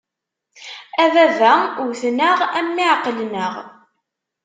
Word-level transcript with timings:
A 1.03 1.05
baba! 1.13 1.53
Wwten-aɣ, 1.81 2.39
a 2.57 2.59
mmi! 2.65 2.83
Ɛeqlen-aɣ. 2.93 3.53